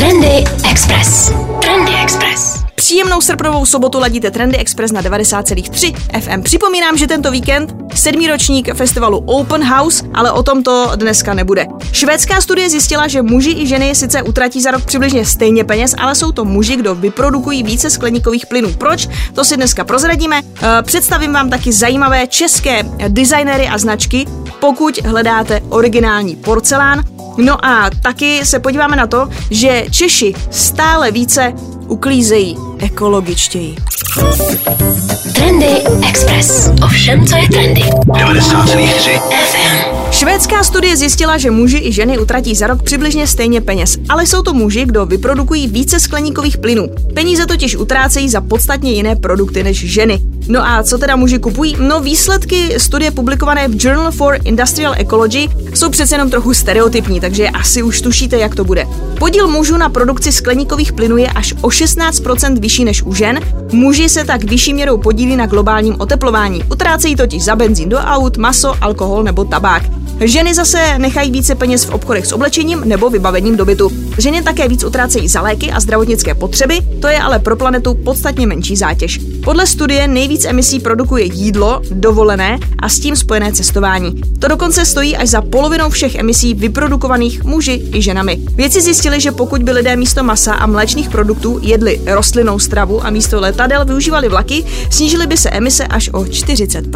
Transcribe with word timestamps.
Trendy 0.00 0.44
Express. 0.70 1.32
Trendy 1.62 1.92
Express. 2.02 2.64
Příjemnou 2.74 3.20
srpnovou 3.20 3.66
sobotu 3.66 3.98
ladíte 3.98 4.30
Trendy 4.30 4.56
Express 4.56 4.92
na 4.92 5.02
90,3 5.02 6.20
FM. 6.20 6.42
Připomínám, 6.42 6.96
že 6.96 7.06
tento 7.06 7.30
víkend 7.30 7.74
sedmý 7.94 8.28
ročník 8.28 8.74
festivalu 8.74 9.18
Open 9.18 9.64
House, 9.64 10.04
ale 10.14 10.32
o 10.32 10.42
tom 10.42 10.62
to 10.62 10.92
dneska 10.96 11.34
nebude. 11.34 11.66
Švédská 11.92 12.40
studie 12.40 12.70
zjistila, 12.70 13.08
že 13.08 13.22
muži 13.22 13.50
i 13.50 13.66
ženy 13.66 13.94
sice 13.94 14.22
utratí 14.22 14.60
za 14.60 14.70
rok 14.70 14.84
přibližně 14.84 15.26
stejně 15.26 15.64
peněz, 15.64 15.94
ale 15.98 16.14
jsou 16.14 16.32
to 16.32 16.44
muži, 16.44 16.76
kdo 16.76 16.94
vyprodukují 16.94 17.62
více 17.62 17.90
skleníkových 17.90 18.46
plynů. 18.46 18.72
Proč? 18.72 19.08
To 19.34 19.44
si 19.44 19.56
dneska 19.56 19.84
prozradíme. 19.84 20.40
Eh, 20.62 20.82
představím 20.82 21.32
vám 21.32 21.50
taky 21.50 21.72
zajímavé 21.72 22.26
české 22.26 22.82
designery 23.08 23.68
a 23.68 23.78
značky, 23.78 24.26
pokud 24.60 25.02
hledáte 25.04 25.60
originální 25.68 26.36
porcelán. 26.36 27.19
No 27.36 27.64
a 27.64 27.90
taky 28.02 28.46
se 28.46 28.58
podíváme 28.58 28.96
na 28.96 29.06
to, 29.06 29.28
že 29.50 29.84
Češi 29.90 30.34
stále 30.50 31.10
více 31.10 31.52
uklízejí 31.88 32.56
ekologičtěji. 32.78 33.76
Trendy 35.34 35.66
Express. 36.08 36.70
Ovšem, 36.82 37.26
co 37.26 37.36
je 37.36 37.48
trendy. 37.48 37.82
90,3 37.82 39.20
FM. 39.20 39.90
Švédská 40.10 40.64
studie 40.64 40.96
zjistila, 40.96 41.38
že 41.38 41.50
muži 41.50 41.78
i 41.78 41.92
ženy 41.92 42.18
utratí 42.18 42.54
za 42.54 42.66
rok 42.66 42.82
přibližně 42.82 43.26
stejně 43.26 43.60
peněz, 43.60 43.98
ale 44.08 44.26
jsou 44.26 44.42
to 44.42 44.54
muži, 44.54 44.84
kdo 44.84 45.06
vyprodukují 45.06 45.68
více 45.68 46.00
skleníkových 46.00 46.58
plynů. 46.58 46.88
Peníze 47.14 47.46
totiž 47.46 47.76
utrácejí 47.76 48.28
za 48.28 48.40
podstatně 48.40 48.92
jiné 48.92 49.16
produkty 49.16 49.62
než 49.62 49.92
ženy. 49.92 50.20
No 50.48 50.66
a 50.66 50.82
co 50.82 50.98
teda 50.98 51.16
muži 51.16 51.38
kupují? 51.38 51.76
No 51.80 52.00
výsledky 52.00 52.80
studie 52.80 53.10
publikované 53.10 53.68
v 53.68 53.84
Journal 53.84 54.12
for 54.12 54.38
Industrial 54.44 54.94
Ecology 54.98 55.48
jsou 55.74 55.90
přece 55.90 56.14
jenom 56.14 56.30
trochu 56.30 56.54
stereotypní, 56.54 57.20
takže 57.20 57.48
asi 57.48 57.82
už 57.82 58.00
tušíte, 58.00 58.38
jak 58.38 58.54
to 58.54 58.64
bude. 58.64 58.86
Podíl 59.18 59.48
mužů 59.48 59.76
na 59.76 59.88
produkci 59.88 60.32
skleníkových 60.32 60.92
plynů 60.92 61.16
je 61.16 61.28
až 61.28 61.54
o 61.60 61.68
16% 61.68 62.60
vyšší 62.60 62.84
než 62.84 63.02
u 63.02 63.14
žen. 63.14 63.40
Muži 63.72 63.99
se 64.08 64.24
tak 64.24 64.44
vyšší 64.44 64.74
měrou 64.74 64.98
podílí 64.98 65.36
na 65.36 65.46
globálním 65.46 65.96
oteplování. 65.98 66.62
Utrácejí 66.72 67.16
totiž 67.16 67.44
za 67.44 67.56
benzín 67.56 67.88
do 67.88 67.98
aut, 67.98 68.36
maso, 68.36 68.74
alkohol 68.80 69.22
nebo 69.22 69.44
tabák. 69.44 69.82
Ženy 70.20 70.54
zase 70.54 70.98
nechají 70.98 71.30
více 71.30 71.54
peněz 71.54 71.84
v 71.84 71.90
obchodech 71.90 72.26
s 72.26 72.32
oblečením 72.32 72.82
nebo 72.84 73.10
vybavením 73.10 73.56
do 73.56 73.64
bytu. 73.64 73.90
Ženy 74.20 74.42
také 74.42 74.68
víc 74.68 74.84
utrácejí 74.84 75.28
za 75.28 75.40
léky 75.40 75.72
a 75.72 75.80
zdravotnické 75.80 76.34
potřeby, 76.34 76.78
to 77.00 77.08
je 77.08 77.18
ale 77.18 77.38
pro 77.38 77.56
planetu 77.56 77.94
podstatně 77.94 78.46
menší 78.46 78.76
zátěž. 78.76 79.20
Podle 79.44 79.66
studie 79.66 80.08
nejvíc 80.08 80.44
emisí 80.44 80.80
produkuje 80.80 81.24
jídlo, 81.24 81.82
dovolené 81.90 82.58
a 82.78 82.88
s 82.88 82.98
tím 82.98 83.16
spojené 83.16 83.52
cestování. 83.52 84.20
To 84.38 84.48
dokonce 84.48 84.84
stojí 84.84 85.16
až 85.16 85.28
za 85.28 85.42
polovinou 85.42 85.90
všech 85.90 86.14
emisí 86.14 86.54
vyprodukovaných 86.54 87.44
muži 87.44 87.88
i 87.94 88.02
ženami. 88.02 88.38
Vědci 88.54 88.80
zjistili, 88.80 89.20
že 89.20 89.32
pokud 89.32 89.62
by 89.62 89.72
lidé 89.72 89.96
místo 89.96 90.24
masa 90.24 90.54
a 90.54 90.66
mléčných 90.66 91.08
produktů 91.08 91.58
jedli 91.62 92.00
rostlinnou 92.06 92.58
stravu 92.58 93.06
a 93.06 93.10
místo 93.10 93.40
letadel 93.40 93.84
využívali 93.84 94.28
vlaky, 94.28 94.64
snížily 94.90 95.26
by 95.26 95.36
se 95.36 95.50
emise 95.50 95.86
až 95.86 96.10
o 96.12 96.26
40 96.26 96.86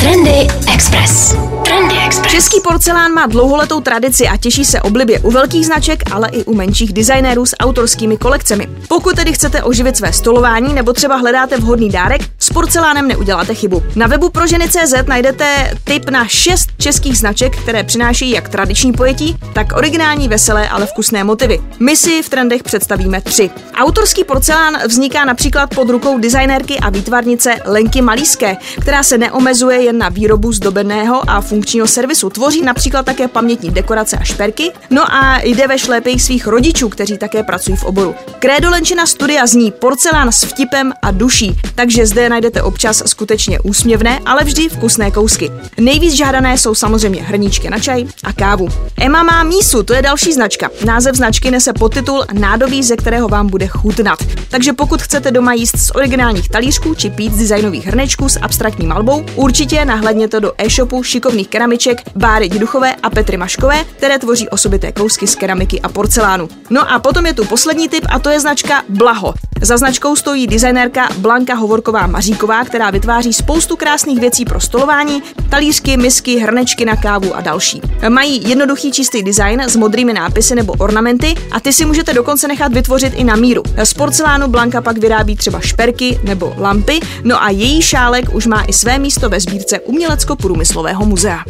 Trendy 0.00 0.46
Express. 0.74 1.36
Trendy 1.64 1.94
Express. 2.06 2.32
Český 2.32 2.60
porcelán 2.60 3.12
má 3.12 3.26
dlouholetou 3.26 3.80
tradici 3.80 4.28
a 4.28 4.36
těší 4.36 4.64
se 4.64 4.82
oblibě 4.82 5.18
u 5.20 5.30
velkých 5.30 5.66
značek, 5.66 6.12
ale 6.12 6.28
i 6.32 6.44
u 6.44 6.54
menších 6.54 6.92
designérů 6.92 7.46
s 7.46 7.56
autorskými 7.56 8.16
kolekcemi. 8.16 8.68
Pokud 8.88 9.16
tedy 9.16 9.32
chcete 9.32 9.62
oživit 9.62 9.96
své 9.96 10.12
stolování 10.12 10.74
nebo 10.74 10.92
třeba 10.92 11.16
hledáte 11.16 11.56
vhodný 11.56 11.90
dárek, 11.90 12.20
porcelánem 12.56 13.08
neuděláte 13.08 13.54
chybu. 13.54 13.82
Na 13.96 14.06
webu 14.06 14.28
pro 14.30 14.46
ženy.cz 14.46 14.94
najdete 15.06 15.74
tip 15.84 16.10
na 16.10 16.28
6 16.28 16.70
českých 16.78 17.18
značek, 17.18 17.56
které 17.56 17.84
přinášejí 17.84 18.30
jak 18.30 18.48
tradiční 18.48 18.92
pojetí, 18.92 19.36
tak 19.52 19.76
originální, 19.76 20.28
veselé, 20.28 20.68
ale 20.68 20.86
vkusné 20.86 21.24
motivy. 21.24 21.60
My 21.80 21.96
si 21.96 22.22
v 22.22 22.28
trendech 22.28 22.62
představíme 22.62 23.20
tři. 23.20 23.50
Autorský 23.74 24.24
porcelán 24.24 24.78
vzniká 24.86 25.24
například 25.24 25.74
pod 25.74 25.90
rukou 25.90 26.18
designérky 26.18 26.78
a 26.78 26.90
výtvarnice 26.90 27.54
Lenky 27.64 28.02
Malíské, 28.02 28.56
která 28.80 29.02
se 29.02 29.18
neomezuje 29.18 29.82
jen 29.82 29.98
na 29.98 30.08
výrobu 30.08 30.52
zdobeného 30.52 31.30
a 31.30 31.40
funkčního 31.40 31.86
servisu. 31.86 32.30
Tvoří 32.30 32.62
například 32.62 33.06
také 33.06 33.28
pamětní 33.28 33.70
dekorace 33.70 34.16
a 34.16 34.24
šperky, 34.24 34.72
no 34.90 35.14
a 35.14 35.40
jde 35.42 35.66
ve 35.68 35.78
šlépejích 35.78 36.22
svých 36.22 36.46
rodičů, 36.46 36.88
kteří 36.88 37.18
také 37.18 37.42
pracují 37.42 37.76
v 37.76 37.84
oboru. 37.84 38.14
Krédo 38.38 38.70
Lenčina 38.70 39.06
studia 39.06 39.46
zní 39.46 39.72
porcelán 39.72 40.32
s 40.32 40.44
vtipem 40.44 40.92
a 41.02 41.10
duší, 41.10 41.60
takže 41.74 42.06
zde 42.06 42.28
najdete 42.28 42.45
občas 42.62 43.02
skutečně 43.06 43.60
úsměvné, 43.60 44.20
ale 44.26 44.44
vždy 44.44 44.68
vkusné 44.68 45.10
kousky. 45.10 45.50
Nejvíc 45.80 46.14
žádané 46.14 46.58
jsou 46.58 46.74
samozřejmě 46.74 47.22
hrníčky 47.22 47.70
na 47.70 47.78
čaj 47.78 48.04
a 48.24 48.32
kávu. 48.32 48.68
Emma 49.00 49.22
má 49.22 49.42
mísu, 49.42 49.82
to 49.82 49.94
je 49.94 50.02
další 50.02 50.32
značka. 50.32 50.70
Název 50.84 51.16
značky 51.16 51.50
nese 51.50 51.72
podtitul 51.72 52.24
Nádobí, 52.32 52.82
ze 52.82 52.96
kterého 52.96 53.28
vám 53.28 53.46
bude 53.46 53.66
chutnat. 53.66 54.18
Takže 54.48 54.72
pokud 54.72 55.02
chcete 55.02 55.30
doma 55.30 55.52
jíst 55.52 55.78
z 55.78 55.90
originálních 55.90 56.48
talířků 56.48 56.94
či 56.94 57.10
pít 57.10 57.32
z 57.32 57.38
designových 57.38 57.86
hrnečků 57.86 58.28
s 58.28 58.38
abstraktní 58.40 58.86
malbou, 58.86 59.24
určitě 59.34 59.84
nahlédněte 59.84 60.40
do 60.40 60.52
e-shopu 60.58 61.02
šikovných 61.02 61.48
keramiček 61.48 62.02
Báry 62.16 62.48
Duchové 62.48 62.94
a 63.02 63.10
Petry 63.10 63.36
Maškové, 63.36 63.84
které 63.96 64.18
tvoří 64.18 64.48
osobité 64.48 64.92
kousky 64.92 65.26
z 65.26 65.34
keramiky 65.34 65.80
a 65.80 65.88
porcelánu. 65.88 66.48
No 66.70 66.92
a 66.92 66.98
potom 66.98 67.26
je 67.26 67.34
tu 67.34 67.44
poslední 67.44 67.88
typ 67.88 68.04
a 68.08 68.18
to 68.18 68.30
je 68.30 68.40
značka 68.40 68.82
Blaho. 68.88 69.34
Za 69.62 69.76
značkou 69.76 70.16
stojí 70.16 70.46
designérka 70.46 71.08
Blanka 71.18 71.54
Hovorková 71.54 72.06
Maříková, 72.06 72.64
která 72.64 72.90
vytváří 72.90 73.32
spoustu 73.32 73.76
krásných 73.76 74.20
věcí 74.20 74.44
pro 74.44 74.60
stolování, 74.60 75.22
talířky, 75.50 75.96
misky, 75.96 76.38
hrnečky 76.38 76.84
na 76.84 76.96
kávu 76.96 77.36
a 77.36 77.40
další. 77.40 77.82
Mají 78.08 78.48
jednoduchý 78.48 78.92
čistý 78.92 79.22
design 79.22 79.60
s 79.60 79.76
modrými 79.76 80.12
nápisy 80.12 80.54
nebo 80.54 80.72
ornamenty 80.72 81.34
a 81.52 81.60
ty 81.60 81.72
si 81.72 81.84
můžete 81.84 82.14
dokonce 82.14 82.48
nechat 82.48 82.72
vytvořit 82.72 83.12
i 83.16 83.24
na 83.24 83.36
míru. 83.36 83.62
Z 83.84 83.94
porcelánu 83.94 84.48
Blanka 84.48 84.80
pak 84.80 84.98
vyrábí 84.98 85.36
třeba 85.36 85.60
šperky 85.60 86.20
nebo 86.24 86.54
lampy, 86.58 87.00
no 87.24 87.42
a 87.42 87.50
její 87.50 87.82
šálek 87.82 88.34
už 88.34 88.46
má 88.46 88.64
i 88.64 88.72
své 88.72 88.98
místo 88.98 89.28
ve 89.28 89.40
sbírce 89.40 89.80
Umělecko-průmyslového 89.80 91.06
muzea. 91.06 91.44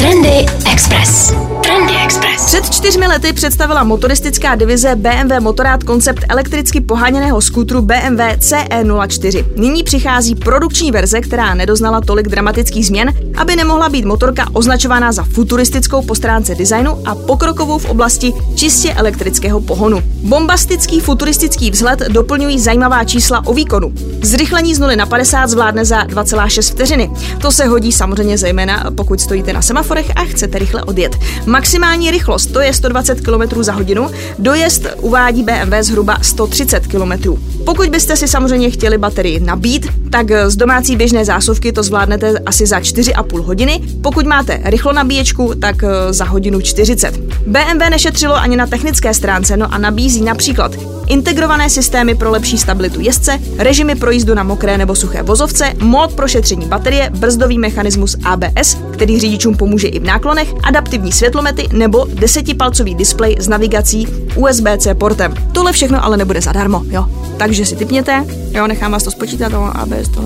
Trendy 0.00 0.46
Express. 0.72 1.34
Trendy 1.62 1.92
Express. 2.04 2.46
Před 2.46 2.70
čtyřmi 2.70 3.06
lety 3.06 3.32
představila 3.32 3.84
motoristická 3.84 4.54
divize 4.54 4.96
BMW 4.96 5.40
Motorrad 5.40 5.84
koncept 5.84 6.24
elektricky 6.28 6.80
poháněného 6.80 7.40
skútru 7.40 7.82
BMW 7.82 8.20
CE04. 8.38 9.44
Nyní 9.56 9.84
přichází 9.84 10.34
produkční 10.34 10.92
verze, 10.92 11.20
která 11.20 11.54
nedoznala 11.54 12.00
tolik 12.00 12.28
dramatických 12.28 12.86
změn, 12.86 13.12
aby 13.36 13.56
nemohla 13.56 13.88
být 13.88 14.04
motorka 14.04 14.46
označována 14.52 15.12
za 15.12 15.22
futuristickou 15.22 16.02
po 16.02 16.14
stránce 16.14 16.54
designu 16.54 17.08
a 17.08 17.14
pokrokovou 17.14 17.78
v 17.78 17.90
oblasti 17.90 18.32
čistě 18.54 18.92
elektrického 18.92 19.60
pohonu. 19.60 20.02
Bombastický 20.22 21.00
futuristický 21.00 21.70
vzhled 21.70 21.98
doplňují 21.98 22.60
zajímavá 22.60 23.04
čísla 23.04 23.46
o 23.46 23.54
výkonu. 23.54 23.92
Zrychlení 24.22 24.74
z 24.74 24.78
0 24.78 24.96
na 24.96 25.06
50 25.06 25.46
zvládne 25.46 25.84
za 25.84 26.04
2,6 26.04 26.72
vteřiny. 26.72 27.10
To 27.40 27.52
se 27.52 27.66
hodí 27.66 27.92
samozřejmě 27.92 28.38
zejména, 28.38 28.90
pokud 28.96 29.20
stojíte 29.20 29.52
na 29.52 29.62
semaforech 29.90 30.10
a 30.16 30.24
chcete 30.24 30.58
rychle 30.58 30.82
odjet. 30.82 31.16
Maximální 31.46 32.10
rychlost 32.10 32.46
to 32.46 32.60
je 32.60 32.74
120 32.74 33.20
km 33.20 33.62
za 33.62 33.72
hodinu, 33.72 34.10
dojezd 34.38 34.86
uvádí 35.00 35.42
BMW 35.42 35.74
zhruba 35.80 36.18
130 36.22 36.86
km. 36.86 37.38
Pokud 37.64 37.88
byste 37.88 38.16
si 38.16 38.28
samozřejmě 38.28 38.70
chtěli 38.70 38.98
baterii 38.98 39.40
nabít, 39.40 39.86
tak 40.10 40.26
z 40.46 40.56
domácí 40.56 40.96
běžné 40.96 41.24
zásuvky 41.24 41.72
to 41.72 41.82
zvládnete 41.82 42.38
asi 42.46 42.66
za 42.66 42.78
4,5 42.78 43.42
hodiny. 43.42 43.80
Pokud 44.02 44.26
máte 44.26 44.60
rychlo 44.64 44.92
nabíječku, 44.92 45.52
tak 45.60 45.82
eh, 45.84 46.12
za 46.12 46.24
hodinu 46.24 46.60
40. 46.60 47.16
BMW 47.46 47.90
nešetřilo 47.90 48.34
ani 48.36 48.56
na 48.56 48.66
technické 48.66 49.14
stránce, 49.14 49.56
no 49.56 49.74
a 49.74 49.78
nabízí 49.78 50.22
například 50.22 50.72
integrované 51.10 51.70
systémy 51.70 52.14
pro 52.14 52.30
lepší 52.30 52.58
stabilitu 52.58 53.00
jezdce, 53.00 53.38
režimy 53.58 53.94
pro 53.94 54.10
jízdu 54.10 54.34
na 54.34 54.42
mokré 54.42 54.78
nebo 54.78 54.94
suché 54.94 55.22
vozovce, 55.22 55.72
mód 55.80 56.12
pro 56.12 56.28
šetření 56.28 56.66
baterie, 56.66 57.10
brzdový 57.10 57.58
mechanismus 57.58 58.16
ABS, 58.24 58.76
který 59.00 59.20
řidičům 59.20 59.56
pomůže 59.56 59.88
i 59.88 59.98
v 59.98 60.04
náklonech, 60.04 60.54
adaptivní 60.62 61.12
světlomety 61.12 61.68
nebo 61.72 62.06
desetipalcový 62.14 62.94
displej 62.94 63.36
s 63.40 63.48
navigací 63.48 64.06
USB-C 64.36 64.94
portem. 64.94 65.34
Tohle 65.52 65.72
všechno 65.72 66.04
ale 66.04 66.16
nebude 66.16 66.40
zadarmo, 66.40 66.82
jo. 66.84 67.06
Takže 67.38 67.66
si 67.66 67.76
typněte, 67.76 68.24
jo, 68.50 68.66
nechám 68.66 68.92
vás 68.92 69.02
to 69.02 69.10
spočítat, 69.10 69.48
to 69.48 69.76
ABS, 69.76 70.08
to 70.14 70.22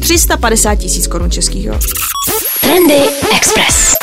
350 0.00 0.74
tisíc 0.74 1.06
korun 1.06 1.30
českých, 1.30 1.64
jo. 1.64 1.78
Trendy 2.60 2.98
Express. 3.36 3.94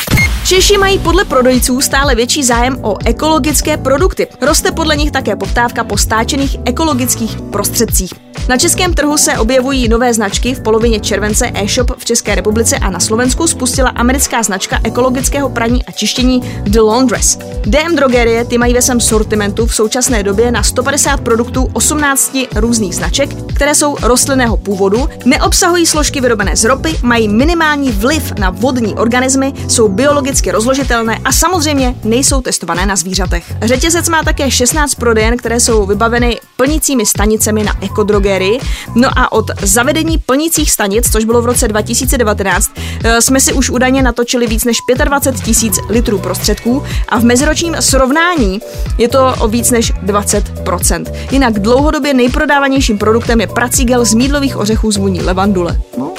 Češi 0.46 0.78
mají 0.78 1.00
podle 1.00 1.26
prodejců 1.26 1.82
stále 1.82 2.16
větší 2.16 2.44
zájem 2.44 2.78
o 2.82 2.96
ekologické 3.06 3.78
produkty. 3.78 4.28
Roste 4.42 4.72
podle 4.72 4.96
nich 4.96 5.12
také 5.12 5.36
poptávka 5.36 5.84
po 5.84 5.98
stáčených 5.98 6.58
ekologických 6.66 7.42
prostředcích. 7.42 8.14
Na 8.50 8.58
českém 8.58 8.94
trhu 8.94 9.18
se 9.18 9.38
objevují 9.38 9.88
nové 9.88 10.14
značky. 10.14 10.54
V 10.56 10.60
polovině 10.60 11.00
července 11.00 11.52
e-shop 11.54 11.92
v 11.98 12.06
České 12.06 12.36
republice 12.36 12.78
a 12.78 12.90
na 12.90 13.00
Slovensku 13.00 13.48
spustila 13.48 13.90
americká 13.90 14.44
značka 14.44 14.80
ekologického 14.84 15.50
praní 15.50 15.86
a 15.86 15.92
čištění 15.92 16.42
The 16.64 16.80
Laundress. 16.80 17.38
DM 17.66 17.96
Drogerie 17.96 18.46
ty 18.46 18.58
mají 18.58 18.74
ve 18.74 18.82
svém 18.82 19.00
sortimentu 19.00 19.66
v 19.66 19.76
současné 19.76 20.24
době 20.24 20.52
na 20.52 20.64
150 20.64 21.22
produktů 21.22 21.68
18 21.74 22.38
různých 22.56 22.96
značek, 22.96 23.30
které 23.56 23.76
jsou 23.76 23.98
rostlinného 24.02 24.58
původu, 24.58 25.10
neobsahují 25.26 25.86
složky 25.86 26.22
vyrobené 26.22 26.56
z 26.56 26.64
ropy, 26.64 27.00
mají 27.04 27.28
minimální 27.28 27.92
vliv 27.92 28.34
na 28.40 28.50
vodní 28.50 28.96
organismy, 28.96 29.54
jsou 29.68 29.88
biologicky 29.88 30.52
rozložitelné 30.52 31.20
a 31.26 31.32
samozřejmě 31.32 31.96
nejsou 32.04 32.42
testované 32.42 32.86
na 32.86 32.96
zvířatech. 32.96 33.44
Řetězec 33.62 34.10
má 34.10 34.24
také 34.24 34.52
16 34.52 34.96
prodejen, 34.96 35.38
které 35.38 35.60
jsou 35.60 35.86
vybaveny 35.86 36.40
plnícími 36.56 37.06
stanicemi 37.06 37.64
na 37.64 37.82
ekodrogerii. 38.22 38.60
No 38.96 39.10
a 39.16 39.32
od 39.32 39.52
zavedení 39.62 40.18
plnících 40.18 40.72
stanic, 40.72 41.12
což 41.12 41.26
bylo 41.26 41.42
v 41.42 41.46
roce 41.46 41.68
2019, 41.68 42.72
eh, 43.04 43.22
jsme 43.22 43.40
si 43.40 43.54
už 43.54 43.70
údajně 43.70 44.02
natočili 44.02 44.48
víc 44.48 44.66
než 44.66 44.78
25 45.04 45.46
tisíc 45.46 45.80
litrů 45.90 46.20
prostředků 46.20 46.84
a 47.10 47.20
v 47.20 47.24
meziročním 47.24 47.76
srovnání 47.80 48.62
je 48.98 49.08
to 49.08 49.36
o 49.40 49.48
víc 49.48 49.72
než 49.72 49.94
20%. 49.94 51.14
Jinak 51.32 51.60
dlouhodobě 51.60 52.14
nejprodávanějším 52.14 52.98
produktem 52.98 53.42
je 53.42 53.48
prací 53.48 53.86
gel 53.86 54.06
z 54.06 54.14
mídlových 54.14 54.58
ořechů 54.58 54.92
z 54.92 54.98
vůní 54.98 55.22
levandule. 55.22 55.82
No, 55.98 56.11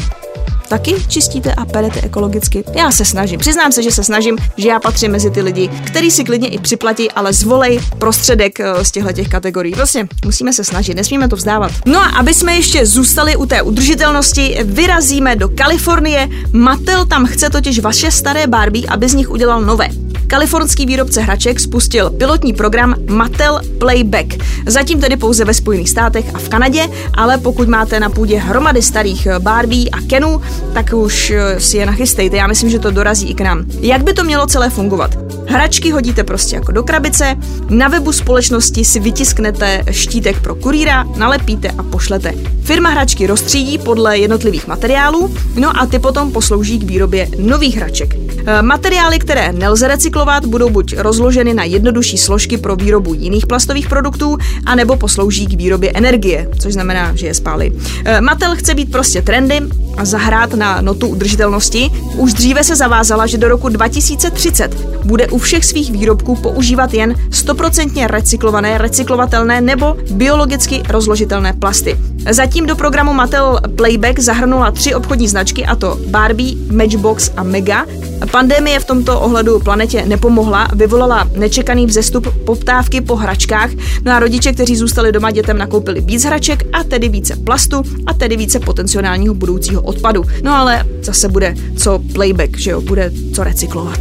Taky 0.72 0.94
čistíte 1.08 1.52
a 1.54 1.64
perete 1.64 2.00
ekologicky? 2.00 2.64
Já 2.74 2.90
se 2.90 3.04
snažím. 3.04 3.40
Přiznám 3.40 3.72
se, 3.72 3.82
že 3.82 3.90
se 3.90 4.04
snažím, 4.04 4.38
že 4.56 4.68
já 4.68 4.80
patřím 4.80 5.12
mezi 5.12 5.30
ty 5.30 5.42
lidi, 5.42 5.70
který 5.86 6.10
si 6.10 6.24
klidně 6.24 6.48
i 6.48 6.58
připlatí, 6.58 7.10
ale 7.10 7.32
zvolej 7.32 7.80
prostředek 7.98 8.60
eh, 8.60 8.84
z 8.84 8.90
těchto 8.90 9.12
těch 9.12 9.28
kategorií. 9.28 9.74
Prostě 9.74 10.08
musíme 10.24 10.52
se 10.52 10.64
snažit, 10.64 10.94
nesmíme 10.94 11.28
to 11.28 11.36
vzdávat. 11.36 11.72
No 11.86 12.00
a 12.00 12.06
aby 12.06 12.34
jsme 12.34 12.54
ještě 12.54 12.86
zůstali 12.86 13.36
u 13.36 13.46
té 13.46 13.62
udržitelnosti, 13.62 14.58
vyrazíme 14.64 15.36
do 15.36 15.48
Kalifornie. 15.48 16.28
Mattel 16.52 17.06
tam 17.06 17.26
chce 17.26 17.50
totiž 17.50 17.78
vaše 17.78 18.10
staré 18.10 18.46
Barbie, 18.46 18.88
aby 18.88 19.08
z 19.08 19.14
nich 19.14 19.30
udělal 19.30 19.60
nové. 19.60 19.88
Kalifornský 20.32 20.86
výrobce 20.86 21.20
hraček 21.20 21.60
spustil 21.60 22.10
pilotní 22.10 22.52
program 22.52 22.94
Mattel 23.08 23.60
Playback. 23.78 24.26
Zatím 24.66 25.00
tedy 25.00 25.16
pouze 25.16 25.44
ve 25.44 25.54
Spojených 25.54 25.90
státech 25.90 26.24
a 26.34 26.38
v 26.38 26.48
Kanadě, 26.48 26.88
ale 27.14 27.38
pokud 27.38 27.68
máte 27.68 28.00
na 28.00 28.10
půdě 28.10 28.38
hromady 28.38 28.82
starých 28.82 29.28
Barbie 29.38 29.90
a 29.90 30.00
Kenů, 30.00 30.40
tak 30.74 30.92
už 30.92 31.30
eh, 31.30 31.60
si 31.60 31.76
je 31.76 31.86
nachystejte. 31.86 32.36
Já 32.36 32.46
myslím, 32.46 32.70
že 32.70 32.78
to 32.78 32.90
dorazí 32.90 33.30
i 33.30 33.34
k 33.34 33.40
nám. 33.40 33.64
Jak 33.80 34.02
by 34.02 34.12
to 34.12 34.24
mělo 34.24 34.46
celé 34.46 34.70
fungovat? 34.70 35.10
Hračky 35.46 35.90
hodíte 35.90 36.24
prostě 36.24 36.56
jako 36.56 36.72
do 36.72 36.82
krabice, 36.82 37.36
na 37.68 37.88
webu 37.88 38.12
společnosti 38.12 38.84
si 38.84 39.00
vytisknete 39.00 39.84
štítek 39.90 40.40
pro 40.40 40.54
kurýra, 40.54 41.04
nalepíte 41.16 41.68
a 41.68 41.82
pošlete. 41.82 42.32
Firma 42.62 42.88
hračky 42.88 43.26
rozstřídí 43.26 43.78
podle 43.78 44.18
jednotlivých 44.18 44.66
materiálů, 44.66 45.34
no 45.54 45.80
a 45.80 45.86
ty 45.86 45.98
potom 45.98 46.32
poslouží 46.32 46.78
k 46.78 46.82
výrobě 46.82 47.28
nových 47.38 47.76
hraček. 47.76 48.21
Eh, 48.46 48.62
materiály, 48.62 49.18
které 49.18 49.52
nelze 49.52 49.88
recyklovat, 49.88 50.44
budou 50.44 50.70
buď 50.70 50.94
rozloženy 50.96 51.54
na 51.54 51.64
jednodušší 51.64 52.18
složky 52.18 52.58
pro 52.58 52.76
výrobu 52.76 53.14
jiných 53.14 53.46
plastových 53.46 53.88
produktů, 53.88 54.38
anebo 54.66 54.96
poslouží 54.96 55.46
k 55.46 55.52
výrobě 55.52 55.92
energie, 55.94 56.48
což 56.58 56.72
znamená, 56.72 57.16
že 57.16 57.26
je 57.26 57.34
spálí. 57.34 57.72
Eh, 58.04 58.20
Mattel 58.20 58.56
chce 58.56 58.74
být 58.74 58.92
prostě 58.92 59.22
trendy 59.22 59.60
a 59.96 60.04
zahrát 60.04 60.54
na 60.54 60.80
notu 60.80 61.08
udržitelnosti. 61.08 61.90
Už 62.16 62.32
dříve 62.32 62.64
se 62.64 62.76
zavázala, 62.76 63.26
že 63.26 63.38
do 63.38 63.48
roku 63.48 63.68
2030 63.68 64.74
bude 65.04 65.26
u 65.26 65.38
všech 65.38 65.64
svých 65.64 65.92
výrobků 65.92 66.36
používat 66.36 66.94
jen 66.94 67.14
100% 67.30 68.06
recyklované, 68.06 68.78
recyklovatelné 68.78 69.60
nebo 69.60 69.96
biologicky 70.10 70.82
rozložitelné 70.88 71.52
plasty. 71.52 71.98
Zatím 72.30 72.66
do 72.66 72.76
programu 72.76 73.12
Mattel 73.12 73.60
Playback 73.76 74.18
zahrnula 74.18 74.70
tři 74.70 74.94
obchodní 74.94 75.28
značky, 75.28 75.66
a 75.66 75.76
to 75.76 75.98
Barbie, 76.06 76.56
Matchbox 76.72 77.30
a 77.36 77.42
Mega. 77.42 77.86
Pandemie 78.32 78.80
v 78.80 78.84
tomto 78.84 79.20
ohledu 79.20 79.60
planetě 79.60 80.04
nepomohla, 80.06 80.68
vyvolala 80.74 81.28
nečekaný 81.36 81.86
vzestup 81.86 82.26
poptávky 82.44 83.00
po 83.00 83.16
hračkách, 83.16 83.70
no 84.04 84.12
a 84.12 84.18
rodiče, 84.18 84.52
kteří 84.52 84.76
zůstali 84.76 85.12
doma 85.12 85.30
dětem, 85.30 85.58
nakoupili 85.58 86.00
víc 86.00 86.24
hraček 86.24 86.64
a 86.72 86.84
tedy 86.84 87.08
více 87.08 87.36
plastu 87.36 87.82
a 88.06 88.14
tedy 88.14 88.36
více 88.36 88.60
potenciálního 88.60 89.34
budoucího 89.34 89.82
odpadu. 89.82 90.24
No 90.42 90.54
ale 90.54 90.84
zase 91.02 91.28
bude 91.28 91.54
co 91.76 92.00
playback, 92.12 92.58
že 92.58 92.70
jo, 92.70 92.80
bude 92.80 93.12
co 93.34 93.44
recyklovat. 93.44 93.98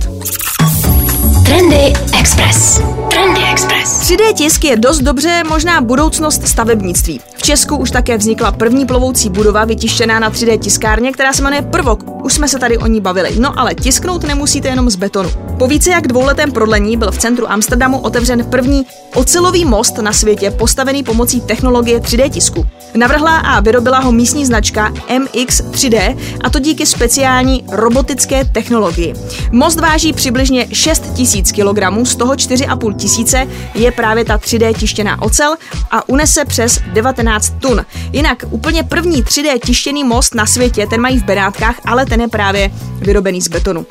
Trendy 1.45 1.93
Express. 2.19 2.81
Trendy 3.09 3.41
Express. 3.51 4.01
3D 4.01 4.33
tisk 4.33 4.63
je 4.63 4.77
dost 4.77 4.99
dobře 4.99 5.43
možná 5.49 5.81
budoucnost 5.81 6.47
stavebnictví. 6.47 7.19
V 7.35 7.41
Česku 7.41 7.77
už 7.77 7.91
také 7.91 8.17
vznikla 8.17 8.51
první 8.51 8.85
plovoucí 8.85 9.29
budova 9.29 9.65
vytištěná 9.65 10.19
na 10.19 10.31
3D 10.31 10.59
tiskárně, 10.59 11.11
která 11.11 11.33
se 11.33 11.43
jmenuje 11.43 11.61
Prvok. 11.61 12.03
Už 12.31 12.35
jsme 12.35 12.47
se 12.47 12.59
tady 12.59 12.77
o 12.77 12.87
ní 12.87 13.01
bavili. 13.01 13.39
No 13.39 13.59
ale 13.59 13.75
tisknout 13.75 14.23
nemusíte 14.23 14.67
jenom 14.67 14.89
z 14.89 14.95
betonu. 14.95 15.29
Po 15.59 15.67
více 15.67 15.89
jak 15.89 16.07
dvouletém 16.07 16.51
prodlení 16.51 16.97
byl 16.97 17.11
v 17.11 17.17
centru 17.17 17.51
Amsterdamu 17.51 17.99
otevřen 17.99 18.45
první 18.45 18.85
ocelový 19.15 19.65
most 19.65 19.97
na 19.97 20.13
světě 20.13 20.51
postavený 20.51 21.03
pomocí 21.03 21.41
technologie 21.41 21.99
3D 21.99 22.29
tisku. 22.29 22.65
Navrhla 22.95 23.37
a 23.37 23.59
vyrobila 23.59 23.99
ho 23.99 24.11
místní 24.11 24.45
značka 24.45 24.91
MX3D 24.91 26.17
a 26.43 26.49
to 26.49 26.59
díky 26.59 26.85
speciální 26.85 27.63
robotické 27.71 28.45
technologii. 28.45 29.13
Most 29.51 29.79
váží 29.79 30.13
přibližně 30.13 30.67
6 30.73 31.13
tisíc 31.13 31.51
kg, 31.51 32.07
z 32.07 32.15
toho 32.15 32.33
4,5 32.33 32.95
tisíce 32.95 33.47
je 33.73 33.91
právě 33.91 34.25
ta 34.25 34.37
3D 34.37 34.73
tištěná 34.73 35.21
ocel 35.21 35.55
a 35.91 36.09
unese 36.09 36.45
přes 36.45 36.79
19 36.93 37.53
tun. 37.59 37.85
Jinak 38.13 38.43
úplně 38.49 38.83
první 38.83 39.23
3D 39.23 39.59
tištěný 39.65 40.03
most 40.03 40.35
na 40.35 40.45
světě, 40.45 40.87
ten 40.87 41.01
mají 41.01 41.19
v 41.19 41.23
Benátkách, 41.23 41.75
ale 41.85 42.05
ten 42.05 42.20
je 42.21 42.27
právě 42.27 42.71
vyrobený 42.99 43.41
z 43.41 43.47
betonu. 43.47 43.85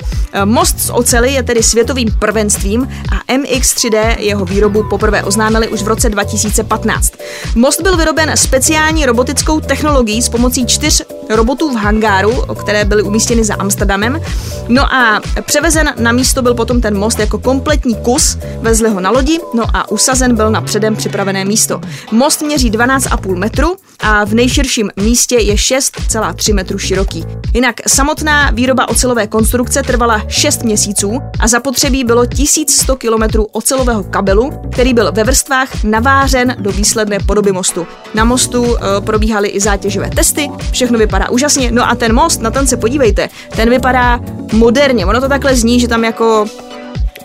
Most 0.45 0.79
z 0.79 0.89
ocely 0.89 1.33
je 1.33 1.43
tedy 1.43 1.63
světovým 1.63 2.07
prvenstvím 2.19 2.87
a 3.11 3.33
MX3D 3.33 4.15
jeho 4.19 4.45
výrobu 4.45 4.83
poprvé 4.89 5.23
oznámili 5.23 5.67
už 5.67 5.81
v 5.81 5.87
roce 5.87 6.09
2015. 6.09 7.13
Most 7.55 7.81
byl 7.81 7.97
vyroben 7.97 8.31
speciální 8.35 9.05
robotickou 9.05 9.59
technologií 9.59 10.21
s 10.21 10.29
pomocí 10.29 10.65
čtyř 10.65 11.01
robotů 11.29 11.73
v 11.73 11.77
hangáru, 11.77 12.43
které 12.59 12.85
byly 12.85 13.03
umístěny 13.03 13.43
za 13.43 13.55
Amsterdamem. 13.55 14.21
No 14.67 14.93
a 14.93 15.21
převezen 15.45 15.93
na 15.99 16.11
místo 16.11 16.41
byl 16.41 16.53
potom 16.53 16.81
ten 16.81 16.97
most 16.97 17.19
jako 17.19 17.39
kompletní 17.39 17.95
kus, 17.95 18.37
vezli 18.59 18.89
ho 18.89 18.99
na 18.99 19.09
lodi, 19.09 19.39
no 19.53 19.63
a 19.73 19.91
usazen 19.91 20.35
byl 20.35 20.51
na 20.51 20.61
předem 20.61 20.95
připravené 20.95 21.45
místo. 21.45 21.81
Most 22.11 22.41
měří 22.41 22.71
12,5 22.71 23.35
metru 23.35 23.75
a 23.99 24.25
v 24.25 24.33
nejširším 24.33 24.89
místě 24.95 25.35
je 25.35 25.55
6,3 25.55 26.53
metru 26.53 26.77
široký. 26.77 27.25
Jinak 27.53 27.75
samotná 28.21 28.51
výroba 28.51 28.89
ocelové 28.89 29.27
konstrukce 29.27 29.83
trvala 29.83 30.21
6 30.27 30.63
měsíců 30.63 31.19
a 31.39 31.47
zapotřebí 31.47 32.03
bylo 32.03 32.25
1100 32.25 32.95
km 32.95 33.23
ocelového 33.51 34.03
kabelu, 34.03 34.51
který 34.71 34.93
byl 34.93 35.11
ve 35.11 35.23
vrstvách 35.23 35.83
navářen 35.83 36.55
do 36.59 36.71
výsledné 36.71 37.19
podoby 37.19 37.51
mostu. 37.51 37.87
Na 38.13 38.25
mostu 38.25 38.77
e, 38.77 39.01
probíhaly 39.01 39.47
i 39.47 39.59
zátěžové 39.59 40.09
testy, 40.09 40.49
všechno 40.71 40.97
vypadá 40.97 41.29
úžasně. 41.29 41.71
No 41.71 41.89
a 41.89 41.95
ten 41.95 42.13
most, 42.13 42.41
na 42.41 42.51
ten 42.51 42.67
se 42.67 42.77
podívejte, 42.77 43.29
ten 43.55 43.69
vypadá 43.69 44.19
moderně. 44.53 45.05
Ono 45.05 45.21
to 45.21 45.29
takhle 45.29 45.55
zní, 45.55 45.79
že 45.79 45.87
tam 45.87 46.03
jako 46.03 46.45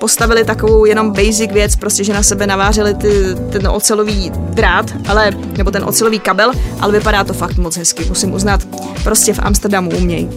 postavili 0.00 0.44
takovou 0.44 0.84
jenom 0.84 1.12
basic 1.12 1.52
věc, 1.52 1.76
prostě, 1.76 2.04
že 2.04 2.12
na 2.12 2.22
sebe 2.22 2.46
navářeli 2.46 2.94
ty, 2.94 3.10
ten 3.52 3.68
ocelový 3.68 4.30
drát, 4.34 4.86
ale, 5.08 5.30
nebo 5.56 5.70
ten 5.70 5.84
ocelový 5.84 6.18
kabel, 6.18 6.52
ale 6.80 6.92
vypadá 6.92 7.24
to 7.24 7.32
fakt 7.32 7.56
moc 7.56 7.76
hezky, 7.76 8.04
musím 8.04 8.32
uznat. 8.32 8.60
Prostě 9.04 9.32
v 9.32 9.38
Amsterdamu 9.38 9.90
umějí. 9.90 10.28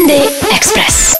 Trendy 0.00 0.28
Express. 0.56 1.14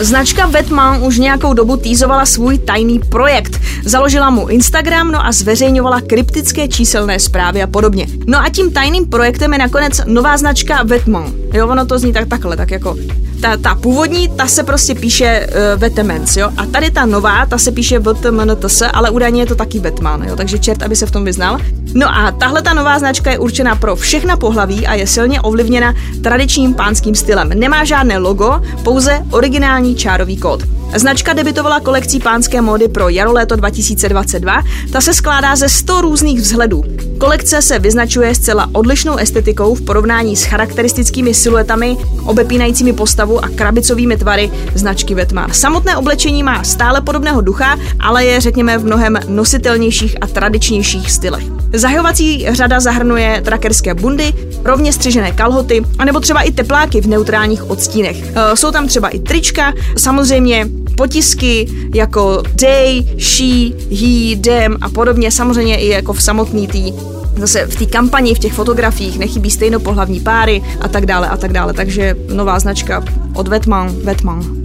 Značka 0.00 0.46
Vetman 0.46 1.02
už 1.02 1.18
nějakou 1.18 1.52
dobu 1.52 1.76
týzovala 1.76 2.26
svůj 2.26 2.58
tajný 2.58 2.98
projekt. 2.98 3.60
Založila 3.84 4.30
mu 4.30 4.48
Instagram, 4.48 5.12
no 5.12 5.26
a 5.26 5.32
zveřejňovala 5.32 6.00
kryptické 6.00 6.68
číselné 6.68 7.20
zprávy 7.20 7.62
a 7.62 7.66
podobně. 7.66 8.06
No 8.26 8.38
a 8.38 8.48
tím 8.48 8.72
tajným 8.72 9.06
projektem 9.06 9.52
je 9.52 9.58
nakonec 9.58 10.00
nová 10.06 10.36
značka 10.36 10.82
Vetman. 10.82 11.32
Jo, 11.52 11.68
ono 11.68 11.86
to 11.86 11.98
zní 11.98 12.12
tak 12.12 12.28
takhle, 12.28 12.56
tak 12.56 12.70
jako 12.70 12.96
ta, 13.40 13.56
ta 13.56 13.74
původní, 13.74 14.28
ta 14.28 14.46
se 14.46 14.62
prostě 14.62 14.94
píše 14.94 15.46
uh, 15.46 15.80
Vetemens, 15.80 16.36
jo, 16.36 16.50
a 16.56 16.66
tady 16.66 16.90
ta 16.90 17.06
nová, 17.06 17.46
ta 17.46 17.58
se 17.58 17.72
píše 17.72 17.98
VTMNTS, 17.98 18.82
ale 18.92 19.10
údajně 19.10 19.42
je 19.42 19.46
to 19.46 19.54
taky 19.54 19.78
Vetman, 19.78 20.22
jo, 20.22 20.36
takže 20.36 20.58
čert, 20.58 20.82
aby 20.82 20.96
se 20.96 21.06
v 21.06 21.10
tom 21.10 21.24
vyznal. 21.24 21.58
No 21.94 22.08
a 22.14 22.32
tahle 22.32 22.62
ta 22.62 22.74
nová 22.74 22.98
značka 22.98 23.30
je 23.30 23.38
určena 23.38 23.76
pro 23.76 23.96
všechna 23.96 24.36
pohlaví 24.36 24.86
a 24.86 24.94
je 24.94 25.06
silně 25.06 25.40
ovlivněna 25.40 25.94
tradičním 26.22 26.74
pánským 26.74 27.14
stylem. 27.14 27.48
Nemá 27.48 27.84
žádné 27.84 28.18
logo, 28.18 28.62
pouze 28.82 29.22
originální 29.30 29.94
čárový 29.94 30.36
kód. 30.36 30.62
Značka 30.94 31.32
debitovala 31.32 31.80
kolekcí 31.80 32.20
pánské 32.20 32.60
módy 32.60 32.88
pro 32.88 33.08
jaro-léto 33.08 33.56
2022. 33.56 34.62
Ta 34.92 35.00
se 35.00 35.14
skládá 35.14 35.56
ze 35.56 35.68
100 35.68 36.00
různých 36.00 36.40
vzhledů. 36.40 36.84
Kolekce 37.18 37.62
se 37.62 37.78
vyznačuje 37.78 38.34
zcela 38.34 38.68
odlišnou 38.72 39.16
estetikou 39.16 39.74
v 39.74 39.82
porovnání 39.82 40.36
s 40.36 40.44
charakteristickými 40.44 41.34
siluetami, 41.34 41.96
obepínajícími 42.24 42.92
postavu 42.92 43.44
a 43.44 43.48
krabicovými 43.48 44.16
tvary 44.16 44.50
značky 44.74 45.14
Vetman. 45.14 45.52
Samotné 45.52 45.96
oblečení 45.96 46.42
má 46.42 46.64
stále 46.64 47.00
podobného 47.00 47.40
ducha, 47.40 47.78
ale 48.00 48.24
je 48.24 48.40
řekněme 48.40 48.78
v 48.78 48.84
mnohem 48.84 49.18
nositelnějších 49.28 50.16
a 50.20 50.26
tradičnějších 50.26 51.12
stylech. 51.12 51.57
Zahajovací 51.72 52.46
řada 52.48 52.80
zahrnuje 52.80 53.42
trackerské 53.44 53.94
bundy, 53.94 54.32
rovně 54.64 54.92
střižené 54.92 55.32
kalhoty, 55.32 55.82
anebo 55.98 56.20
třeba 56.20 56.42
i 56.42 56.52
tepláky 56.52 57.00
v 57.00 57.06
neutrálních 57.06 57.70
odstínech. 57.70 58.16
E, 58.16 58.56
jsou 58.56 58.70
tam 58.70 58.88
třeba 58.88 59.08
i 59.08 59.18
trička, 59.18 59.72
samozřejmě 59.96 60.68
potisky 60.96 61.68
jako 61.94 62.42
day, 62.54 63.06
she, 63.18 63.70
he, 63.90 64.36
them 64.36 64.76
a 64.80 64.88
podobně, 64.88 65.30
samozřejmě 65.30 65.76
i 65.76 65.88
jako 65.88 66.12
v 66.12 66.22
samotný 66.22 66.68
tý 66.68 66.92
zase 67.36 67.66
v 67.66 67.76
té 67.76 67.86
kampani, 67.86 68.34
v 68.34 68.38
těch 68.38 68.52
fotografiích 68.52 69.18
nechybí 69.18 69.50
stejnopohlavní 69.50 70.20
páry 70.20 70.62
a 70.80 70.88
tak 70.88 71.06
dále 71.06 71.28
a 71.28 71.36
tak 71.36 71.52
dále. 71.52 71.72
Takže 71.72 72.16
nová 72.34 72.58
značka 72.58 73.04
od 73.34 73.48
Vetman, 73.48 73.96
Vetman. 74.04 74.62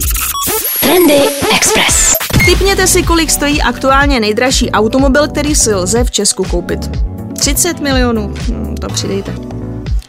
Trendy 0.80 1.20
Express. 1.56 2.13
Typněte 2.46 2.86
si, 2.86 3.02
kolik 3.02 3.30
stojí 3.30 3.62
aktuálně 3.62 4.20
nejdražší 4.20 4.70
automobil, 4.70 5.28
který 5.28 5.54
si 5.54 5.74
lze 5.74 6.04
v 6.04 6.10
Česku 6.10 6.44
koupit. 6.44 6.90
30 7.38 7.80
milionů, 7.80 8.34
hm, 8.48 8.74
to 8.80 8.86
přidejte. 8.86 9.34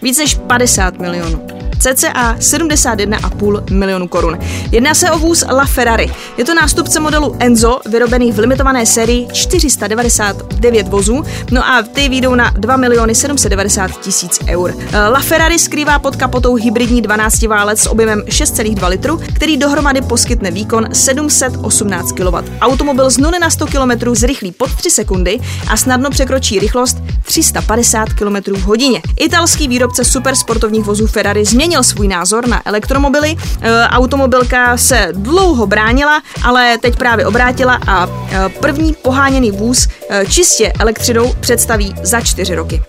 Víc 0.02 0.18
než 0.18 0.36
50 0.36 1.00
milionů 1.00 1.55
cca 1.80 2.36
71,5 2.40 3.64
milionů 3.72 4.08
korun. 4.08 4.38
Jedná 4.72 4.94
se 4.94 5.12
o 5.12 5.20
vůz 5.20 5.44
La 5.52 5.66
Ferrari. 5.66 6.12
Je 6.38 6.46
to 6.46 6.54
nástupce 6.54 7.00
modelu 7.00 7.36
Enzo, 7.40 7.80
vyrobený 7.86 8.32
v 8.32 8.40
limitované 8.40 8.86
sérii 8.86 9.28
499 9.34 10.88
vozů, 10.88 11.24
no 11.52 11.66
a 11.68 11.82
ty 11.82 12.10
výjdou 12.10 12.36
na 12.36 12.50
2 12.50 12.78
miliony 12.78 13.16
790 13.16 14.02
tisíc 14.02 14.40
eur. 14.48 14.74
La 15.12 15.20
Ferrari 15.20 15.60
skrývá 15.60 16.00
pod 16.00 16.16
kapotou 16.16 16.56
hybridní 16.56 17.02
12 17.02 17.42
válec 17.42 17.80
s 17.80 17.90
objemem 17.90 18.24
6,2 18.28 18.90
litru, 18.90 19.22
který 19.36 19.58
dohromady 19.58 20.02
poskytne 20.02 20.52
výkon 20.52 20.88
718 20.94 22.12
kW. 22.12 22.36
Automobil 22.62 23.10
z 23.10 23.18
0 23.18 23.40
na 23.40 23.50
100 23.50 23.66
km 23.66 24.16
zrychlí 24.16 24.52
pod 24.52 24.76
3 24.76 24.90
sekundy 24.90 25.40
a 25.68 25.78
snadno 25.78 26.10
překročí 26.10 26.60
rychlost 26.60 26.98
350 27.24 28.10
km 28.14 28.62
hodině. 28.62 29.02
Italský 29.20 29.68
výrobce 29.68 30.06
supersportovních 30.06 30.84
vozů 30.84 31.08
Ferrari 31.08 31.46
změnil 31.46 31.65
změnil 31.66 31.84
svůj 31.84 32.08
názor 32.08 32.48
na 32.48 32.62
elektromobily. 32.66 33.36
E, 33.62 33.88
automobilka 33.88 34.78
se 34.78 35.08
dlouho 35.12 35.68
bránila, 35.68 36.22
ale 36.44 36.78
teď 36.82 36.96
právě 36.96 37.26
obrátila 37.26 37.80
a 37.88 38.08
e, 38.08 38.50
první 38.50 38.96
poháněný 39.02 39.52
vůz 39.52 39.88
e, 40.10 40.26
čistě 40.26 40.74
elektřinou 40.80 41.34
představí 41.40 41.96
za 42.04 42.22
čtyři 42.22 42.56
roky. 42.56 42.82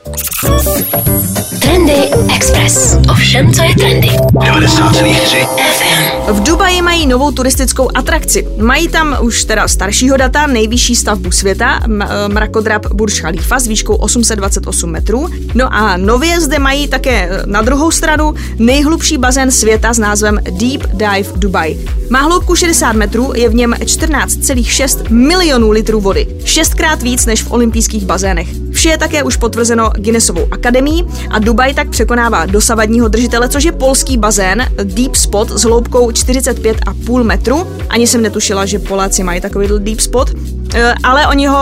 Trendy 1.60 2.10
Express. 2.36 2.96
Ovšem, 3.10 3.52
co 3.52 3.62
je 3.62 3.74
trendy. 3.74 4.08
90,3 4.08 5.46
FM. 5.46 6.32
V 6.32 6.42
Dubaji 6.42 6.82
mají 6.82 7.06
novou 7.06 7.30
turistickou 7.30 7.88
atrakci. 7.94 8.48
Mají 8.58 8.88
tam 8.88 9.16
už 9.20 9.44
teda 9.44 9.68
staršího 9.68 10.16
data 10.16 10.46
nejvyšší 10.46 10.96
stavbu 10.96 11.30
světa, 11.30 11.80
mrakodrap 12.28 12.86
Burj 12.86 13.12
Khalifa 13.20 13.58
s 13.58 13.66
výškou 13.66 13.94
828 13.94 14.90
metrů. 14.90 15.28
No 15.54 15.74
a 15.74 15.96
nově 15.96 16.40
zde 16.40 16.58
mají 16.58 16.88
také 16.88 17.42
na 17.46 17.62
druhou 17.62 17.90
stranu 17.90 18.34
nejhlubší 18.66 19.18
bazén 19.18 19.50
světa 19.50 19.94
s 19.94 19.98
názvem 19.98 20.38
Deep 20.50 20.86
Dive 20.92 21.32
Dubai. 21.36 21.78
Má 22.10 22.20
hloubku 22.20 22.56
60 22.56 22.92
metrů, 22.92 23.32
je 23.34 23.48
v 23.48 23.54
něm 23.54 23.72
14,6 23.72 25.10
milionů 25.10 25.70
litrů 25.70 26.00
vody, 26.00 26.26
šestkrát 26.44 27.02
víc 27.02 27.26
než 27.26 27.42
v 27.42 27.52
olympijských 27.52 28.04
bazénech. 28.04 28.48
Vše 28.72 28.88
je 28.88 28.98
také 28.98 29.22
už 29.22 29.36
potvrzeno 29.36 29.90
Guinnessovou 29.96 30.48
akademií 30.50 31.04
a 31.30 31.38
Dubaj 31.38 31.74
tak 31.74 31.90
překonává 31.90 32.46
dosavadního 32.46 33.08
držitele, 33.08 33.48
což 33.48 33.64
je 33.64 33.72
polský 33.72 34.16
bazén 34.16 34.66
Deep 34.82 35.14
Spot 35.14 35.50
s 35.50 35.62
hloubkou 35.62 36.10
45,5 36.10 37.22
metru. 37.22 37.66
Ani 37.88 38.06
jsem 38.06 38.22
netušila, 38.22 38.66
že 38.66 38.78
Poláci 38.78 39.22
mají 39.22 39.40
takový 39.40 39.68
deep 39.78 40.00
spot, 40.00 40.30
e, 40.74 40.94
ale 41.02 41.26
oni 41.26 41.46
ho 41.46 41.56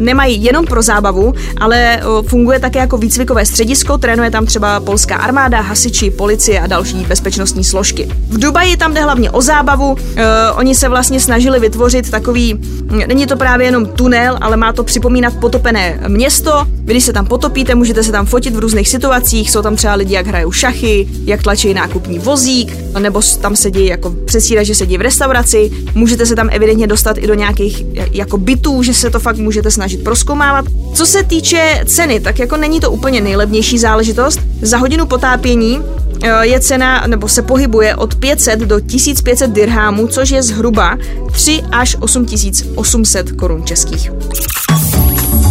nemají 0.00 0.44
jenom 0.44 0.66
pro 0.66 0.82
zábavu, 0.82 1.34
ale 1.60 2.02
funguje 2.26 2.58
také 2.58 2.78
jako 2.78 2.98
výcvikové 2.98 3.46
středisko, 3.46 3.98
trénuje 3.98 4.30
tam 4.30 4.46
třeba 4.46 4.80
polská 4.80 5.16
armáda, 5.16 5.60
hasiči, 5.60 6.10
policie 6.10 6.60
a 6.60 6.66
další 6.66 6.96
bezpečnostní 6.96 7.64
složky. 7.64 8.08
V 8.28 8.38
Dubaji 8.38 8.76
tam 8.76 8.94
jde 8.94 9.02
hlavně 9.02 9.30
o 9.30 9.42
zábavu, 9.42 9.96
e, 10.16 10.52
oni 10.52 10.74
se 10.74 10.88
vlastně 10.88 11.20
snažili 11.20 11.60
vytvořit 11.60 12.10
takový, 12.10 12.60
není 13.06 13.26
to 13.26 13.36
právě 13.36 13.66
jenom 13.66 13.86
tunel, 13.86 14.38
ale 14.40 14.56
má 14.56 14.72
to 14.72 14.84
připomínat 14.84 15.36
potopené 15.36 16.00
město. 16.08 16.66
Když 16.68 17.04
se 17.04 17.12
tam 17.12 17.26
potopíte, 17.26 17.74
můžete 17.74 18.02
se 18.02 18.12
tam 18.12 18.26
fotit 18.26 18.54
v 18.54 18.58
různých 18.58 18.88
situacích, 18.88 19.50
jsou 19.50 19.62
tam 19.62 19.76
třeba 19.76 19.94
lidi, 19.94 20.14
jak 20.14 20.26
hrajou 20.26 20.52
šachy, 20.52 21.08
jak 21.24 21.42
tlačí 21.42 21.74
nákupní 21.74 22.18
vozík, 22.18 22.76
nebo 22.98 23.20
tam 23.40 23.56
sedí 23.56 23.86
jako 23.86 24.10
přesíra, 24.24 24.62
že 24.62 24.74
sedí 24.74 24.98
v 24.98 25.00
restauraci, 25.00 25.70
můžete 25.94 26.26
se 26.26 26.36
tam 26.36 26.48
evidentně 26.52 26.86
dostat 26.86 27.18
i 27.18 27.26
do 27.26 27.34
nějakých 27.34 27.84
jako 28.12 28.36
bytů, 28.36 28.82
že 28.82 28.94
se 28.94 29.10
to 29.10 29.20
fakt 29.20 29.36
můžete 29.36 29.70
snažit 29.80 30.04
proskoumávat. 30.04 30.64
Co 30.94 31.06
se 31.06 31.24
týče 31.24 31.82
ceny, 31.86 32.20
tak 32.20 32.38
jako 32.38 32.56
není 32.56 32.80
to 32.80 32.90
úplně 32.90 33.20
nejlevnější 33.20 33.78
záležitost. 33.78 34.40
Za 34.62 34.76
hodinu 34.76 35.06
potápění 35.06 35.80
eh, 36.22 36.46
je 36.46 36.60
cena, 36.60 37.04
nebo 37.06 37.28
se 37.28 37.42
pohybuje 37.42 37.96
od 37.96 38.14
500 38.14 38.60
do 38.60 38.80
1500 38.80 39.50
dirhámů, 39.50 40.06
což 40.06 40.30
je 40.30 40.42
zhruba 40.42 40.98
3 41.32 41.62
až 41.72 41.96
8800 42.00 43.32
korun 43.32 43.64
českých. 43.64 44.10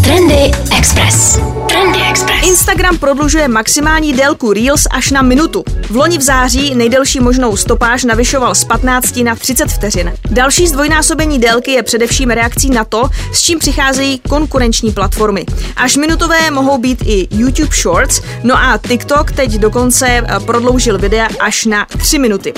Trendy 0.10 0.52
Express. 0.78 1.40
Trendy 1.68 2.00
Express. 2.10 2.48
Instagram 2.48 2.98
prodlužuje 2.98 3.48
maximální 3.48 4.14
délku 4.14 4.54
Reels 4.54 4.88
až 4.92 5.12
na 5.12 5.22
minutu. 5.22 5.64
V 5.90 5.96
loni 5.96 6.18
v 6.18 6.22
září 6.22 6.76
nejdelší 6.76 7.20
možnou 7.20 7.58
stopáž 7.58 8.04
navyšoval 8.04 8.56
z 8.56 8.64
15 8.64 9.18
na 9.18 9.36
30 9.36 9.70
vteřin. 9.70 10.14
Další 10.32 10.68
zdvojnásobení 10.68 11.40
délky 11.40 11.72
je 11.72 11.84
především 11.84 12.30
reakcí 12.30 12.70
na 12.70 12.84
to, 12.84 13.10
s 13.34 13.42
čím 13.42 13.60
přicházejí 13.60 14.20
konkurenční 14.20 14.92
platformy. 14.92 15.46
Až 15.76 15.98
minutové 15.98 16.52
mohou 16.52 16.78
být 16.78 17.04
i 17.06 17.28
YouTube 17.32 17.76
Shorts, 17.76 18.22
no 18.44 18.56
a 18.56 18.80
TikTok 18.88 19.32
teď 19.32 19.52
dokonce 19.52 20.08
eh, 20.08 20.40
prodloužil 20.46 20.98
videa 20.98 21.28
až 21.40 21.66
na 21.66 21.86
3 21.98 22.20
minuty. 22.20 22.54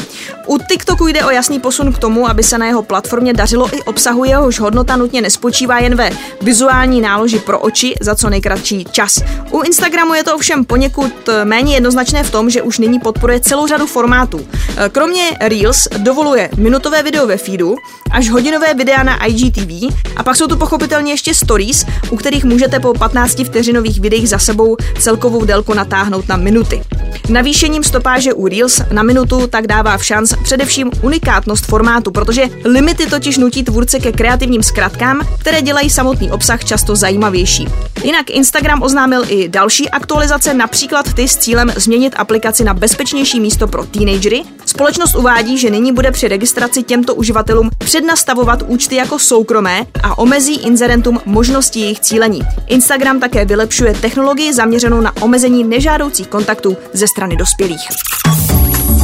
U 0.47 0.57
TikToku 0.57 1.07
jde 1.07 1.25
o 1.25 1.29
jasný 1.29 1.59
posun 1.59 1.93
k 1.93 1.97
tomu, 1.97 2.29
aby 2.29 2.43
se 2.43 2.57
na 2.57 2.65
jeho 2.65 2.83
platformě 2.83 3.33
dařilo 3.33 3.75
i 3.75 3.83
obsahu, 3.83 4.23
jehož 4.23 4.59
hodnota 4.59 4.95
nutně 4.95 5.21
nespočívá 5.21 5.79
jen 5.79 5.95
ve 5.95 6.09
vizuální 6.41 7.01
náloži 7.01 7.39
pro 7.39 7.59
oči 7.59 7.95
za 8.01 8.15
co 8.15 8.29
nejkratší 8.29 8.85
čas. 8.91 9.23
U 9.51 9.61
Instagramu 9.61 10.13
je 10.13 10.23
to 10.23 10.35
ovšem 10.35 10.65
poněkud 10.65 11.29
eh, 11.29 11.45
méně 11.45 11.73
jednoznačné 11.73 12.23
v 12.23 12.31
tom, 12.31 12.49
že 12.49 12.61
už 12.61 12.77
nyní 12.77 12.99
podporuje 12.99 13.39
celou 13.39 13.67
řadu 13.67 13.87
formátů. 13.87 14.47
Eh, 14.77 14.89
kromě 14.89 15.23
Reels 15.41 15.87
dovoluje 15.97 16.49
minutové 16.57 17.03
video 17.03 17.27
ve 17.27 17.37
feedu, 17.37 17.75
až 18.11 18.29
hodinové 18.29 18.73
videa 18.73 19.03
na 19.03 19.25
IGTV 19.25 19.95
a 20.15 20.23
pak 20.23 20.35
jsou 20.35 20.47
tu 20.47 20.57
pochopitelně 20.57 21.13
ještě 21.13 21.33
stories, 21.33 21.85
u 22.09 22.17
kterých 22.17 22.43
můžete 22.43 22.79
po 22.79 22.93
15 22.93 23.43
vteřinových 23.43 23.99
videích 23.99 24.29
za 24.29 24.39
sebou 24.39 24.77
celkovou 24.99 25.45
délku 25.45 25.73
natáhnout 25.73 26.27
na 26.27 26.37
minuty. 26.37 26.81
Navýšením 27.29 27.83
stopáže 27.83 28.33
u 28.33 28.47
Reels 28.47 28.81
na 28.91 29.03
minutu 29.03 29.47
tak 29.47 29.67
dává 29.67 29.97
v 29.97 30.05
šanc 30.05 30.33
především 30.43 30.91
unikátnost 31.01 31.65
formátu, 31.65 32.11
protože 32.11 32.43
limity 32.65 33.05
totiž 33.05 33.37
nutí 33.37 33.63
tvůrce 33.63 33.99
ke 33.99 34.11
kreativním 34.11 34.63
zkratkám, 34.63 35.21
které 35.39 35.61
dělají 35.61 35.89
samotný 35.89 36.31
obsah 36.31 36.63
často 36.63 36.95
zajímavější. 36.95 37.67
Jinak 38.03 38.29
Instagram 38.29 38.81
oznámil 38.81 39.23
i 39.29 39.49
další 39.49 39.89
aktualizace, 39.89 40.53
například 40.53 41.13
ty 41.13 41.27
s 41.27 41.37
cílem 41.37 41.73
změnit 41.75 42.13
aplikaci 42.17 42.63
na 42.63 42.73
bezpečnější 42.73 43.39
místo 43.39 43.67
pro 43.67 43.85
teenagery. 43.85 44.43
Společnost 44.65 45.15
uvádí, 45.15 45.57
že 45.57 45.69
nyní 45.69 45.91
bude 45.91 46.11
při 46.11 46.27
registraci 46.27 46.83
těmto 46.83 47.15
uživatelům 47.15 47.69
přednastavovat 47.77 48.63
účty 48.67 48.95
jako 48.95 49.19
soukromé 49.19 49.85
a 50.03 50.17
omezí 50.17 50.55
inzerentům 50.55 51.19
možnosti 51.25 51.79
jejich 51.79 51.99
cílení. 51.99 52.41
Instagram 52.67 53.19
také 53.19 53.45
vylepšuje 53.45 53.93
technologii 53.93 54.53
zaměřenou 54.53 55.01
na 55.01 55.21
omezení 55.21 55.63
nežádoucích 55.63 56.27
kontaktů 56.27 56.77
ze 57.01 57.07
strany 57.07 57.35
dospělých. 57.35 57.87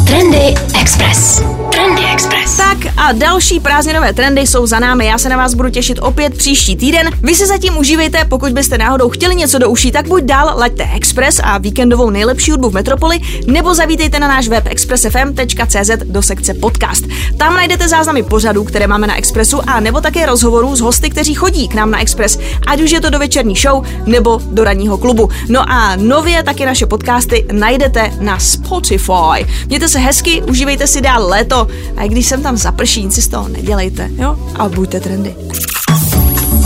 Trendy 0.08 0.54
Express. 0.82 1.42
Trendy 1.72 2.02
Express. 2.14 2.58
Tak 2.58 2.78
a 2.98 3.12
další 3.12 3.60
prázdninové 3.60 4.14
trendy 4.14 4.42
jsou 4.42 4.66
za 4.66 4.80
námi. 4.80 5.06
Já 5.06 5.18
se 5.18 5.30
na 5.30 5.38
vás 5.38 5.54
budu 5.54 5.70
těšit 5.70 6.00
opět 6.02 6.38
příští 6.38 6.76
týden. 6.76 7.10
Vy 7.22 7.36
se 7.36 7.48
zatím 7.48 7.78
užívejte, 7.78 8.26
pokud 8.26 8.52
byste 8.52 8.78
náhodou 8.78 9.10
chtěli 9.10 9.36
něco 9.36 9.60
do 9.60 9.70
uší, 9.70 9.92
tak 9.92 10.08
buď 10.08 10.24
dál 10.24 10.54
laďte 10.58 10.84
Express 10.96 11.40
a 11.44 11.58
víkendovou 11.58 12.10
nejlepší 12.10 12.52
hudbu 12.52 12.70
v 12.70 12.74
Metropoli, 12.74 13.20
nebo 13.48 13.76
zavítejte 13.76 14.20
na 14.20 14.28
náš 14.28 14.48
web 14.48 14.68
expressfm.cz 14.68 15.90
do 16.06 16.22
sekce 16.22 16.54
podcast. 16.54 17.06
Tam 17.38 17.54
najdete 17.54 17.88
záznamy 17.88 18.24
pořadů, 18.24 18.64
které 18.64 18.88
máme 18.88 19.08
na 19.08 19.18
Expressu, 19.18 19.62
a 19.70 19.80
nebo 19.80 20.02
také 20.02 20.26
rozhovorů 20.26 20.76
s 20.76 20.82
hosty, 20.82 21.10
kteří 21.10 21.34
chodí 21.34 21.68
k 21.68 21.74
nám 21.74 21.92
na 21.92 22.02
Express, 22.02 22.40
ať 22.68 22.82
už 22.82 22.92
je 22.92 23.02
to 23.02 23.10
do 23.10 23.20
večerní 23.20 23.56
show 23.56 23.86
nebo 24.06 24.42
do 24.44 24.64
ranního 24.64 24.98
klubu. 24.98 25.30
No 25.50 25.72
a 25.72 25.96
nově 25.96 26.44
taky 26.44 26.66
naše 26.66 26.86
podcasty 26.86 27.46
najdete 27.52 28.12
na 28.20 28.40
Spotify. 28.40 29.48
Mějte 29.68 29.90
se 29.90 29.97
se 29.98 30.02
hezky, 30.02 30.44
užívejte 30.44 30.88
si 30.88 31.02
dál 31.02 31.28
léto 31.28 31.68
a 31.98 32.04
i 32.04 32.10
když 32.10 32.26
jsem 32.26 32.44
tam 32.44 32.58
zaprší, 32.58 33.06
nic 33.06 33.16
si 33.16 33.22
z 33.22 33.28
toho 33.28 33.48
nedělejte, 33.48 34.10
jo? 34.16 34.36
A 34.56 34.70
buďte 34.70 35.00
trendy. 35.00 35.36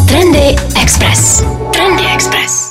Trendy 0.07 0.55
Express. 0.81 1.43
Trendy 1.73 2.03
Express. 2.13 2.70